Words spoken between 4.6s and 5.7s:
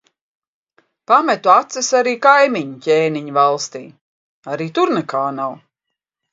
tur nekā nav.